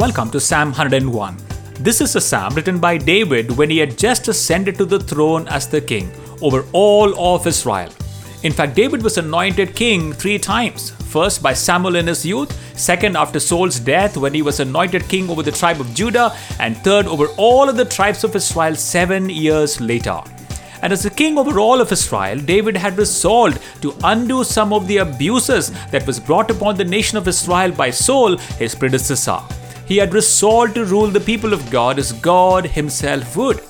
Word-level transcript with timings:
welcome 0.00 0.30
to 0.30 0.40
Psalm 0.40 0.68
101. 0.68 1.36
This 1.74 2.00
is 2.00 2.16
a 2.16 2.22
psalm 2.22 2.54
written 2.54 2.78
by 2.78 2.96
David 2.96 3.50
when 3.58 3.68
he 3.68 3.76
had 3.76 3.98
just 3.98 4.28
ascended 4.28 4.78
to 4.78 4.86
the 4.86 4.98
throne 4.98 5.46
as 5.48 5.68
the 5.68 5.78
king 5.78 6.10
over 6.40 6.64
all 6.72 7.12
of 7.34 7.46
Israel. 7.46 7.92
In 8.42 8.50
fact, 8.50 8.74
David 8.74 9.02
was 9.02 9.18
anointed 9.18 9.76
king 9.76 10.14
three 10.14 10.38
times. 10.38 10.88
First 11.12 11.42
by 11.42 11.52
Samuel 11.52 11.96
in 11.96 12.06
his 12.06 12.24
youth, 12.24 12.50
second 12.78 13.14
after 13.14 13.38
Saul's 13.38 13.78
death 13.78 14.16
when 14.16 14.32
he 14.32 14.40
was 14.40 14.58
anointed 14.58 15.06
king 15.06 15.28
over 15.28 15.42
the 15.42 15.52
tribe 15.52 15.82
of 15.82 15.92
Judah, 15.92 16.34
and 16.58 16.78
third 16.78 17.06
over 17.06 17.26
all 17.36 17.68
of 17.68 17.76
the 17.76 17.84
tribes 17.84 18.24
of 18.24 18.34
Israel 18.34 18.76
seven 18.76 19.28
years 19.28 19.82
later. 19.82 20.22
And 20.80 20.94
as 20.94 21.02
the 21.02 21.10
king 21.10 21.36
over 21.36 21.60
all 21.60 21.78
of 21.78 21.92
Israel, 21.92 22.38
David 22.38 22.74
had 22.74 22.96
resolved 22.96 23.60
to 23.82 23.94
undo 24.02 24.44
some 24.44 24.72
of 24.72 24.88
the 24.88 24.96
abuses 24.96 25.72
that 25.90 26.06
was 26.06 26.18
brought 26.18 26.50
upon 26.50 26.76
the 26.76 26.84
nation 26.84 27.18
of 27.18 27.28
Israel 27.28 27.70
by 27.70 27.90
Saul, 27.90 28.38
his 28.38 28.74
predecessor. 28.74 29.40
He 29.90 29.96
had 29.96 30.14
resolved 30.14 30.76
to 30.76 30.84
rule 30.84 31.08
the 31.08 31.18
people 31.18 31.52
of 31.52 31.68
God 31.68 31.98
as 31.98 32.12
God 32.12 32.64
himself 32.64 33.36
would. 33.36 33.60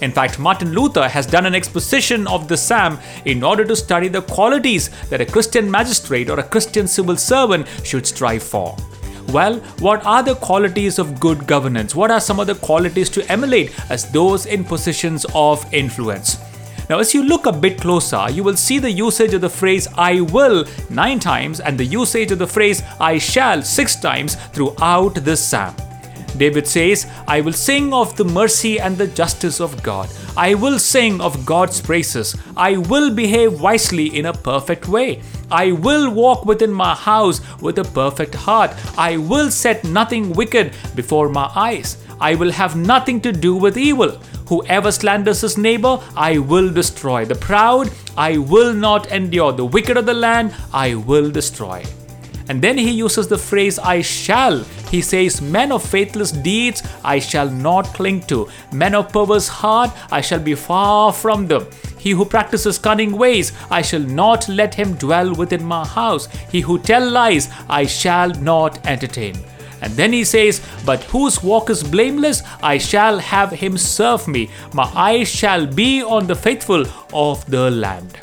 In 0.00 0.10
fact, 0.10 0.38
Martin 0.38 0.72
Luther 0.72 1.06
has 1.06 1.26
done 1.26 1.44
an 1.44 1.54
exposition 1.54 2.26
of 2.26 2.48
the 2.48 2.56
psalm 2.56 2.98
in 3.26 3.42
order 3.42 3.66
to 3.66 3.76
study 3.76 4.08
the 4.08 4.22
qualities 4.22 4.88
that 5.10 5.20
a 5.20 5.26
Christian 5.26 5.70
magistrate 5.70 6.30
or 6.30 6.40
a 6.40 6.42
Christian 6.42 6.88
civil 6.88 7.18
servant 7.18 7.66
should 7.84 8.06
strive 8.06 8.42
for. 8.42 8.74
Well, 9.28 9.56
what 9.80 10.06
are 10.06 10.22
the 10.22 10.36
qualities 10.36 10.98
of 10.98 11.20
good 11.20 11.46
governance? 11.46 11.94
What 11.94 12.10
are 12.10 12.18
some 12.18 12.40
of 12.40 12.46
the 12.46 12.54
qualities 12.54 13.10
to 13.10 13.30
emulate 13.30 13.78
as 13.90 14.10
those 14.10 14.46
in 14.46 14.64
positions 14.64 15.26
of 15.34 15.66
influence? 15.74 16.38
Now, 16.88 17.00
as 17.00 17.12
you 17.12 17.22
look 17.22 17.44
a 17.44 17.52
bit 17.52 17.80
closer, 17.80 18.30
you 18.30 18.42
will 18.42 18.56
see 18.56 18.78
the 18.78 18.90
usage 18.90 19.34
of 19.34 19.42
the 19.42 19.50
phrase 19.50 19.86
I 19.96 20.22
will 20.22 20.64
nine 20.88 21.20
times 21.20 21.60
and 21.60 21.76
the 21.76 21.84
usage 21.84 22.32
of 22.32 22.38
the 22.38 22.46
phrase 22.46 22.82
I 22.98 23.18
shall 23.18 23.62
six 23.62 23.96
times 23.96 24.36
throughout 24.52 25.16
this 25.16 25.44
psalm. 25.44 25.76
David 26.38 26.66
says, 26.66 27.06
I 27.26 27.40
will 27.40 27.52
sing 27.52 27.92
of 27.92 28.16
the 28.16 28.24
mercy 28.24 28.78
and 28.78 28.96
the 28.96 29.08
justice 29.08 29.60
of 29.60 29.82
God. 29.82 30.08
I 30.36 30.54
will 30.54 30.78
sing 30.78 31.20
of 31.20 31.44
God's 31.44 31.80
praises. 31.80 32.36
I 32.56 32.76
will 32.76 33.12
behave 33.14 33.60
wisely 33.60 34.16
in 34.16 34.26
a 34.26 34.32
perfect 34.32 34.88
way. 34.88 35.20
I 35.50 35.72
will 35.72 36.10
walk 36.10 36.44
within 36.44 36.72
my 36.72 36.94
house 36.94 37.40
with 37.60 37.78
a 37.78 37.84
perfect 37.84 38.34
heart. 38.34 38.70
I 38.96 39.16
will 39.16 39.50
set 39.50 39.84
nothing 39.84 40.32
wicked 40.32 40.74
before 40.94 41.28
my 41.28 41.50
eyes. 41.54 41.96
I 42.20 42.34
will 42.34 42.52
have 42.52 42.76
nothing 42.76 43.20
to 43.22 43.32
do 43.32 43.54
with 43.54 43.76
evil. 43.76 44.10
Whoever 44.48 44.90
slanders 44.90 45.42
his 45.42 45.58
neighbor, 45.58 46.00
I 46.16 46.38
will 46.38 46.72
destroy. 46.72 47.24
The 47.24 47.34
proud, 47.34 47.90
I 48.16 48.38
will 48.38 48.72
not 48.72 49.12
endure. 49.12 49.52
The 49.52 49.64
wicked 49.64 49.96
of 49.96 50.06
the 50.06 50.14
land, 50.14 50.54
I 50.72 50.94
will 50.94 51.30
destroy. 51.30 51.84
And 52.48 52.62
then 52.62 52.78
he 52.78 52.90
uses 52.90 53.28
the 53.28 53.36
phrase, 53.36 53.78
I 53.78 54.00
shall. 54.00 54.64
He 54.90 55.02
says, 55.02 55.42
Men 55.42 55.70
of 55.70 55.84
faithless 55.84 56.32
deeds 56.32 56.82
I 57.04 57.18
shall 57.18 57.50
not 57.50 57.84
cling 57.88 58.22
to. 58.22 58.48
Men 58.72 58.94
of 58.94 59.12
perverse 59.12 59.48
heart 59.48 59.90
I 60.10 60.22
shall 60.22 60.40
be 60.40 60.54
far 60.54 61.12
from 61.12 61.46
them. 61.46 61.66
He 61.98 62.12
who 62.12 62.24
practices 62.24 62.78
cunning 62.78 63.12
ways 63.12 63.52
I 63.70 63.82
shall 63.82 64.00
not 64.00 64.48
let 64.48 64.74
him 64.74 64.94
dwell 64.94 65.34
within 65.34 65.62
my 65.62 65.86
house. 65.86 66.26
He 66.50 66.62
who 66.62 66.78
tell 66.78 67.06
lies 67.06 67.50
I 67.68 67.84
shall 67.84 68.30
not 68.30 68.86
entertain. 68.86 69.36
And 69.80 69.92
then 69.94 70.12
he 70.12 70.24
says, 70.24 70.60
But 70.84 71.04
whose 71.04 71.42
walk 71.42 71.70
is 71.70 71.82
blameless, 71.82 72.42
I 72.62 72.78
shall 72.78 73.18
have 73.18 73.50
him 73.50 73.78
serve 73.78 74.26
me. 74.26 74.50
My 74.72 74.90
eyes 74.94 75.28
shall 75.28 75.66
be 75.66 76.02
on 76.02 76.26
the 76.26 76.34
faithful 76.34 76.84
of 77.12 77.48
the 77.50 77.70
land. 77.70 78.18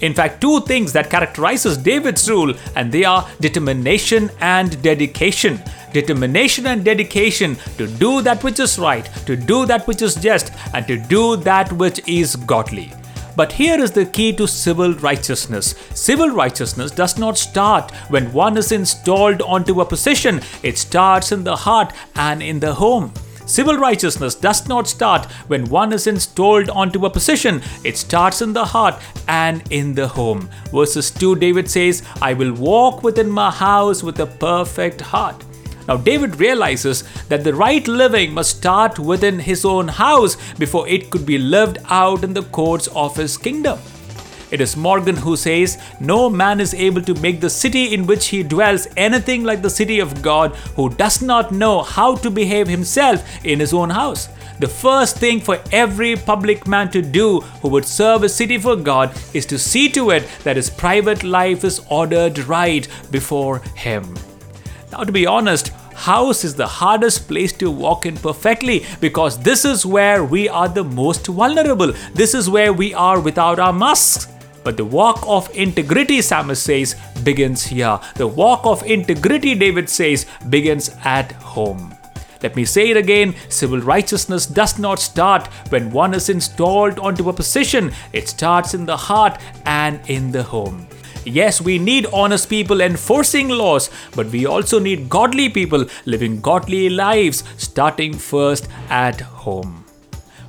In 0.00 0.14
fact, 0.14 0.40
two 0.40 0.60
things 0.60 0.92
that 0.94 1.10
characterizes 1.10 1.76
David's 1.76 2.28
rule, 2.30 2.54
and 2.74 2.90
they 2.90 3.04
are 3.04 3.28
determination 3.40 4.30
and 4.40 4.80
dedication. 4.82 5.62
Determination 5.92 6.66
and 6.66 6.84
dedication 6.84 7.56
to 7.76 7.86
do 7.86 8.22
that 8.22 8.42
which 8.42 8.60
is 8.60 8.78
right, 8.78 9.04
to 9.26 9.36
do 9.36 9.66
that 9.66 9.86
which 9.86 10.00
is 10.00 10.14
just, 10.14 10.52
and 10.72 10.86
to 10.86 10.96
do 10.96 11.36
that 11.36 11.70
which 11.72 12.00
is 12.08 12.36
godly. 12.36 12.92
But 13.36 13.52
here 13.52 13.80
is 13.80 13.92
the 13.92 14.06
key 14.06 14.32
to 14.34 14.46
civil 14.46 14.94
righteousness. 14.94 15.74
Civil 15.94 16.30
righteousness 16.30 16.90
does 16.90 17.18
not 17.18 17.38
start 17.38 17.90
when 18.08 18.32
one 18.32 18.56
is 18.56 18.72
installed 18.72 19.42
onto 19.42 19.80
a 19.80 19.84
position, 19.84 20.40
it 20.62 20.78
starts 20.78 21.32
in 21.32 21.44
the 21.44 21.56
heart 21.56 21.92
and 22.14 22.42
in 22.42 22.60
the 22.60 22.74
home. 22.74 23.12
Civil 23.46 23.78
righteousness 23.78 24.36
does 24.36 24.68
not 24.68 24.86
start 24.86 25.24
when 25.48 25.64
one 25.64 25.92
is 25.92 26.06
installed 26.06 26.70
onto 26.70 27.04
a 27.04 27.10
position, 27.10 27.60
it 27.84 27.96
starts 27.96 28.42
in 28.42 28.52
the 28.52 28.64
heart 28.64 28.94
and 29.26 29.64
in 29.72 29.92
the 29.94 30.06
home. 30.06 30.48
Verses 30.72 31.10
2 31.10 31.34
David 31.34 31.68
says, 31.68 32.04
I 32.22 32.32
will 32.32 32.52
walk 32.52 33.02
within 33.02 33.28
my 33.28 33.50
house 33.50 34.04
with 34.04 34.20
a 34.20 34.26
perfect 34.26 35.00
heart. 35.00 35.44
Now, 35.90 35.96
David 35.96 36.38
realizes 36.38 37.02
that 37.30 37.42
the 37.42 37.52
right 37.52 37.88
living 37.88 38.32
must 38.32 38.58
start 38.58 39.00
within 39.00 39.40
his 39.40 39.64
own 39.64 39.88
house 39.88 40.36
before 40.52 40.86
it 40.86 41.10
could 41.10 41.26
be 41.26 41.36
lived 41.36 41.78
out 41.88 42.22
in 42.22 42.32
the 42.32 42.44
courts 42.44 42.86
of 42.94 43.16
his 43.16 43.36
kingdom. 43.36 43.76
It 44.52 44.60
is 44.60 44.76
Morgan 44.76 45.16
who 45.16 45.34
says, 45.34 45.78
No 45.98 46.30
man 46.30 46.60
is 46.60 46.74
able 46.74 47.02
to 47.02 47.20
make 47.20 47.40
the 47.40 47.50
city 47.50 47.92
in 47.92 48.06
which 48.06 48.28
he 48.28 48.44
dwells 48.44 48.86
anything 48.96 49.42
like 49.42 49.62
the 49.62 49.68
city 49.68 49.98
of 49.98 50.22
God 50.22 50.54
who 50.76 50.90
does 50.90 51.22
not 51.22 51.50
know 51.50 51.82
how 51.82 52.14
to 52.14 52.30
behave 52.30 52.68
himself 52.68 53.44
in 53.44 53.58
his 53.58 53.74
own 53.74 53.90
house. 53.90 54.28
The 54.60 54.68
first 54.68 55.16
thing 55.16 55.40
for 55.40 55.58
every 55.72 56.14
public 56.14 56.68
man 56.68 56.92
to 56.92 57.02
do 57.02 57.40
who 57.62 57.68
would 57.70 57.84
serve 57.84 58.22
a 58.22 58.28
city 58.28 58.58
for 58.58 58.76
God 58.76 59.12
is 59.34 59.44
to 59.46 59.58
see 59.58 59.88
to 59.88 60.10
it 60.10 60.28
that 60.44 60.54
his 60.54 60.70
private 60.70 61.24
life 61.24 61.64
is 61.64 61.84
ordered 61.90 62.38
right 62.46 62.86
before 63.10 63.58
him. 63.74 64.14
Now, 64.92 65.04
to 65.04 65.12
be 65.12 65.26
honest, 65.26 65.72
house 66.00 66.44
is 66.44 66.54
the 66.54 66.66
hardest 66.66 67.28
place 67.28 67.52
to 67.52 67.70
walk 67.70 68.06
in 68.06 68.16
perfectly 68.16 68.86
because 69.00 69.38
this 69.38 69.64
is 69.64 69.84
where 69.84 70.24
we 70.24 70.48
are 70.48 70.68
the 70.68 70.84
most 70.84 71.26
vulnerable. 71.26 71.92
This 72.14 72.34
is 72.34 72.48
where 72.48 72.72
we 72.72 72.94
are 72.94 73.20
without 73.20 73.58
our 73.58 73.72
masks. 73.72 74.28
But 74.64 74.76
the 74.76 74.84
walk 74.84 75.22
of 75.26 75.54
integrity, 75.54 76.22
Psalmist 76.22 76.62
says, 76.62 76.96
begins 77.22 77.66
here. 77.66 77.98
The 78.16 78.26
walk 78.26 78.64
of 78.64 78.82
integrity, 78.84 79.54
David 79.54 79.88
says, 79.88 80.26
begins 80.48 80.90
at 81.04 81.32
home. 81.32 81.94
Let 82.42 82.56
me 82.56 82.64
say 82.64 82.90
it 82.90 82.96
again 82.96 83.34
civil 83.50 83.80
righteousness 83.80 84.46
does 84.46 84.78
not 84.78 84.98
start 84.98 85.46
when 85.68 85.90
one 85.90 86.14
is 86.14 86.30
installed 86.30 86.98
onto 86.98 87.28
a 87.28 87.34
position, 87.34 87.92
it 88.14 88.28
starts 88.28 88.72
in 88.72 88.86
the 88.86 88.96
heart 88.96 89.38
and 89.66 90.00
in 90.08 90.32
the 90.32 90.42
home. 90.42 90.86
Yes, 91.24 91.60
we 91.60 91.78
need 91.78 92.06
honest 92.12 92.48
people 92.48 92.80
enforcing 92.80 93.48
laws, 93.48 93.90
but 94.16 94.26
we 94.28 94.46
also 94.46 94.78
need 94.78 95.08
godly 95.08 95.48
people 95.50 95.84
living 96.06 96.40
godly 96.40 96.88
lives, 96.88 97.44
starting 97.58 98.14
first 98.14 98.68
at 98.88 99.20
home. 99.20 99.84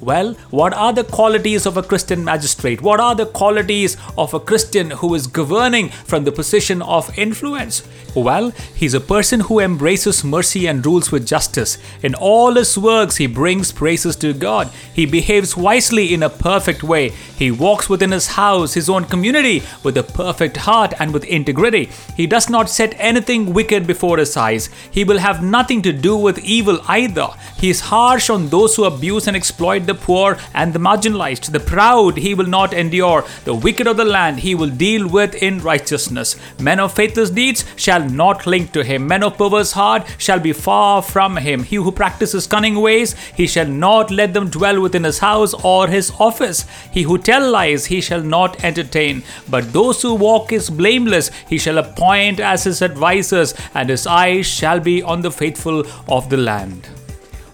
Well, 0.00 0.34
what 0.50 0.74
are 0.74 0.92
the 0.92 1.04
qualities 1.04 1.64
of 1.64 1.78
a 1.78 1.82
Christian 1.82 2.22
magistrate? 2.22 2.82
What 2.82 3.00
are 3.00 3.14
the 3.14 3.24
qualities 3.24 3.96
of 4.18 4.34
a 4.34 4.40
Christian 4.40 4.90
who 4.90 5.14
is 5.14 5.26
governing 5.26 5.88
from 5.88 6.24
the 6.24 6.32
position 6.32 6.82
of 6.82 7.16
influence? 7.18 7.82
Well, 8.14 8.50
he's 8.74 8.94
a 8.94 9.00
person 9.00 9.40
who 9.40 9.58
embraces 9.58 10.24
mercy 10.24 10.66
and 10.66 10.84
rules 10.84 11.10
with 11.10 11.26
justice. 11.26 11.78
In 12.02 12.14
all 12.14 12.54
his 12.54 12.76
works, 12.76 13.16
he 13.16 13.26
brings 13.26 13.72
praises 13.72 14.16
to 14.16 14.32
God. 14.32 14.70
He 14.94 15.06
behaves 15.06 15.56
wisely 15.56 16.12
in 16.12 16.22
a 16.22 16.30
perfect 16.30 16.82
way. 16.82 17.10
He 17.38 17.50
walks 17.50 17.88
within 17.88 18.12
his 18.12 18.28
house, 18.28 18.74
his 18.74 18.88
own 18.88 19.04
community, 19.04 19.62
with 19.82 19.96
a 19.96 20.02
perfect 20.02 20.58
heart 20.58 20.94
and 20.98 21.12
with 21.12 21.24
integrity. 21.24 21.90
He 22.16 22.26
does 22.26 22.48
not 22.48 22.70
set 22.70 22.94
anything 22.98 23.52
wicked 23.52 23.86
before 23.86 24.18
his 24.18 24.36
eyes. 24.36 24.70
He 24.90 25.04
will 25.04 25.18
have 25.18 25.42
nothing 25.42 25.82
to 25.82 25.92
do 25.92 26.16
with 26.16 26.38
evil 26.38 26.80
either. 26.86 27.28
He 27.58 27.70
is 27.70 27.80
harsh 27.80 28.30
on 28.30 28.48
those 28.48 28.76
who 28.76 28.84
abuse 28.84 29.26
and 29.26 29.36
exploit 29.36 29.85
the 29.86 29.94
poor 29.94 30.38
and 30.54 30.72
the 30.72 30.78
marginalized. 30.78 31.52
The 31.52 31.60
proud 31.60 32.16
he 32.18 32.34
will 32.34 32.46
not 32.46 32.72
endure. 32.72 33.24
The 33.44 33.54
wicked 33.54 33.86
of 33.86 33.96
the 33.96 34.04
land 34.04 34.40
he 34.40 34.54
will 34.54 34.70
deal 34.70 35.08
with 35.08 35.34
in 35.34 35.60
righteousness. 35.60 36.36
Men 36.60 36.80
of 36.80 36.94
faithless 36.94 37.30
deeds 37.30 37.64
shall 37.76 38.08
not 38.08 38.46
link 38.46 38.72
to 38.72 38.84
him. 38.84 39.06
Men 39.06 39.22
of 39.22 39.36
perverse 39.36 39.72
heart 39.72 40.06
shall 40.18 40.40
be 40.40 40.52
far 40.52 41.02
from 41.02 41.36
him. 41.36 41.62
He 41.62 41.76
who 41.76 41.92
practices 41.92 42.46
cunning 42.46 42.76
ways, 42.76 43.14
he 43.34 43.46
shall 43.46 43.66
not 43.66 44.10
let 44.10 44.34
them 44.34 44.50
dwell 44.50 44.80
within 44.80 45.04
his 45.04 45.18
house 45.20 45.54
or 45.54 45.88
his 45.88 46.12
office. 46.18 46.64
He 46.92 47.02
who 47.02 47.18
tell 47.18 47.50
lies, 47.50 47.86
he 47.86 48.00
shall 48.00 48.22
not 48.22 48.62
entertain. 48.64 49.22
But 49.48 49.72
those 49.72 50.02
who 50.02 50.14
walk 50.14 50.52
is 50.52 50.70
blameless, 50.70 51.30
he 51.48 51.58
shall 51.58 51.78
appoint 51.78 52.40
as 52.40 52.64
his 52.64 52.82
advisers, 52.82 53.54
and 53.74 53.88
his 53.88 54.06
eyes 54.06 54.46
shall 54.46 54.80
be 54.80 55.02
on 55.02 55.22
the 55.22 55.30
faithful 55.30 55.84
of 56.08 56.30
the 56.30 56.36
land. 56.36 56.88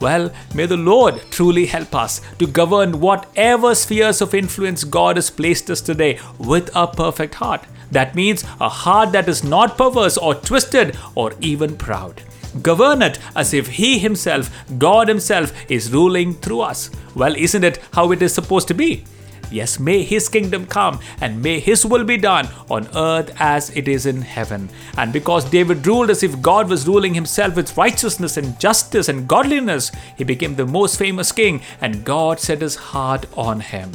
Well, 0.00 0.30
may 0.54 0.66
the 0.66 0.76
Lord 0.76 1.20
truly 1.30 1.66
help 1.66 1.94
us 1.94 2.20
to 2.38 2.46
govern 2.46 3.00
whatever 3.00 3.74
spheres 3.74 4.20
of 4.20 4.34
influence 4.34 4.84
God 4.84 5.16
has 5.16 5.30
placed 5.30 5.70
us 5.70 5.80
today 5.80 6.20
with 6.38 6.70
a 6.74 6.86
perfect 6.86 7.34
heart. 7.34 7.64
That 7.90 8.14
means 8.14 8.44
a 8.60 8.68
heart 8.68 9.12
that 9.12 9.28
is 9.28 9.42
not 9.42 9.76
perverse 9.76 10.16
or 10.16 10.34
twisted 10.34 10.96
or 11.14 11.32
even 11.40 11.76
proud. 11.76 12.22
Govern 12.62 13.02
it 13.02 13.18
as 13.34 13.52
if 13.52 13.66
He 13.68 13.98
Himself, 13.98 14.50
God 14.78 15.08
Himself, 15.08 15.52
is 15.70 15.92
ruling 15.92 16.34
through 16.34 16.60
us. 16.60 16.90
Well, 17.14 17.34
isn't 17.34 17.64
it 17.64 17.80
how 17.92 18.12
it 18.12 18.22
is 18.22 18.32
supposed 18.32 18.68
to 18.68 18.74
be? 18.74 19.04
Yes, 19.50 19.78
may 19.78 20.02
His 20.02 20.28
kingdom 20.28 20.66
come 20.66 21.00
and 21.20 21.42
may 21.42 21.60
His 21.60 21.84
will 21.84 22.04
be 22.04 22.16
done 22.16 22.48
on 22.70 22.88
earth 22.94 23.34
as 23.38 23.70
it 23.70 23.88
is 23.88 24.06
in 24.06 24.22
heaven. 24.22 24.68
And 24.96 25.12
because 25.12 25.44
David 25.44 25.86
ruled 25.86 26.10
as 26.10 26.22
if 26.22 26.40
God 26.42 26.68
was 26.68 26.86
ruling 26.86 27.14
himself 27.14 27.56
with 27.56 27.76
righteousness 27.76 28.36
and 28.36 28.58
justice 28.60 29.08
and 29.08 29.28
godliness, 29.28 29.92
he 30.16 30.24
became 30.24 30.56
the 30.56 30.66
most 30.66 30.98
famous 30.98 31.32
king 31.32 31.60
and 31.80 32.04
God 32.04 32.40
set 32.40 32.60
his 32.60 32.76
heart 32.76 33.26
on 33.36 33.60
him. 33.60 33.92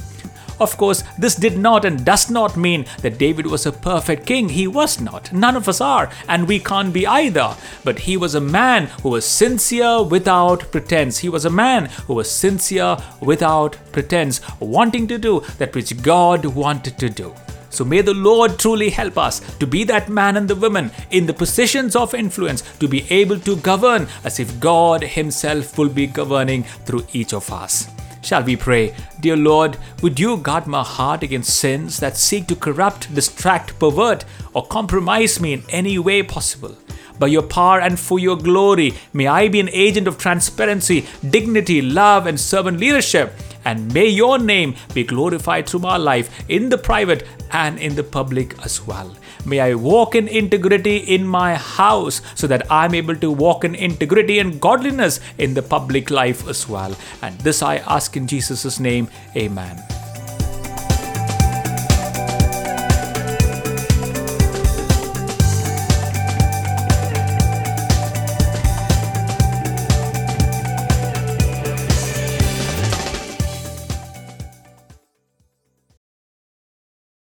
Of 0.60 0.78
course, 0.78 1.04
this 1.18 1.36
did 1.36 1.58
not 1.58 1.86
and 1.86 2.06
does 2.06 2.30
not 2.30 2.58
mean 2.58 2.86
that 3.02 3.18
David 3.18 3.48
was 3.48 3.66
a 3.66 3.72
perfect 3.72 4.26
king. 4.26 4.50
He 4.50 4.68
was 4.68 5.02
not. 5.02 5.32
None 5.34 5.56
of 5.56 5.68
us 5.68 5.82
are, 5.82 6.10
and 6.28 6.48
we 6.48 6.60
can't 6.60 6.94
be 6.94 7.08
either. 7.08 7.56
But 7.84 8.00
he 8.00 8.18
was 8.18 8.36
a 8.36 8.42
man 8.42 8.88
who 9.02 9.10
was 9.10 9.26
sincere 9.26 10.04
without 10.04 10.72
pretense. 10.72 11.18
He 11.20 11.30
was 11.30 11.46
a 11.46 11.50
man 11.50 11.86
who 12.08 12.16
was 12.16 12.30
sincere 12.32 12.98
without 13.20 13.78
pretense, 13.92 14.42
wanting 14.60 15.08
to 15.08 15.18
do 15.18 15.42
that 15.58 15.76
which 15.76 16.02
God 16.02 16.46
wanted 16.46 16.98
to 17.00 17.10
do. 17.10 17.34
So 17.74 17.84
may 17.84 18.02
the 18.02 18.14
Lord 18.14 18.60
truly 18.60 18.92
help 18.92 19.18
us 19.18 19.40
to 19.58 19.66
be 19.66 19.84
that 19.86 20.08
man 20.08 20.38
and 20.38 20.48
the 20.48 20.56
woman 20.56 20.92
in 21.10 21.26
the 21.26 21.34
positions 21.34 21.96
of 21.96 22.14
influence 22.14 22.62
to 22.78 22.88
be 22.88 23.04
able 23.10 23.40
to 23.40 23.56
govern 23.56 24.08
as 24.24 24.40
if 24.40 24.60
God 24.60 25.02
Himself 25.02 25.76
will 25.78 25.90
be 25.90 26.06
governing 26.06 26.64
through 26.86 27.08
each 27.14 27.34
of 27.34 27.52
us. 27.52 27.88
Shall 28.24 28.44
we 28.44 28.56
pray? 28.56 28.96
Dear 29.20 29.36
Lord, 29.36 29.78
would 30.02 30.18
you 30.18 30.38
guard 30.38 30.66
my 30.66 30.82
heart 30.82 31.24
against 31.24 31.60
sins 31.60 32.00
that 32.00 32.16
seek 32.16 32.48
to 32.48 32.56
corrupt, 32.56 33.14
distract, 33.14 33.78
pervert, 33.80 34.24
or 34.54 34.66
compromise 34.66 35.42
me 35.42 35.52
in 35.52 35.64
any 35.68 36.00
way 36.00 36.24
possible? 36.24 36.78
By 37.20 37.28
your 37.28 37.44
power 37.44 37.82
and 37.82 38.00
for 38.00 38.20
your 38.20 38.38
glory, 38.38 38.94
may 39.12 39.28
I 39.28 39.50
be 39.50 39.60
an 39.60 39.70
agent 39.70 40.08
of 40.08 40.18
transparency, 40.18 41.06
dignity, 41.30 41.82
love, 41.82 42.26
and 42.26 42.40
servant 42.40 42.80
leadership. 42.80 43.34
And 43.66 43.94
may 43.94 44.08
your 44.08 44.38
name 44.38 44.76
be 44.94 45.04
glorified 45.04 45.68
through 45.68 45.82
my 45.82 45.98
life 45.98 46.30
in 46.50 46.70
the 46.70 46.78
private 46.78 47.28
and 47.52 47.80
in 47.80 47.96
the 47.96 48.04
public 48.04 48.56
as 48.64 48.86
well. 48.86 49.16
May 49.46 49.60
I 49.60 49.74
walk 49.76 50.16
in 50.16 50.28
integrity 50.28 50.98
in 50.98 51.28
my 51.28 51.56
house 51.56 52.22
so 52.36 52.48
that 52.48 52.72
I'm 52.72 52.96
able 52.96 53.16
to 53.18 53.32
walk 53.32 53.66
in 53.66 53.76
integrity 53.76 54.40
and 54.40 54.60
godliness 54.60 55.20
in 55.38 55.54
the 55.54 55.62
public 55.62 56.10
life 56.10 56.48
as 56.48 56.68
well. 56.68 56.96
And 57.22 57.38
this 57.42 57.62
I 57.62 57.78
ask 57.78 58.16
in 58.16 58.28
Jesus' 58.28 58.80
name. 58.80 59.10
Amen. 59.36 60.03